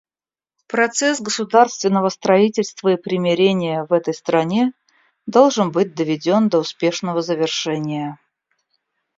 Процесс 0.67 1.21
государственного 1.21 2.09
строительства 2.09 2.89
и 2.89 2.97
примирения 2.97 3.85
в 3.87 3.93
этой 3.93 4.15
стране 4.15 4.73
должен 5.27 5.69
быть 5.71 5.93
доведен 5.93 6.49
до 6.49 6.57
успешного 6.61 7.21
завершения. 7.21 8.17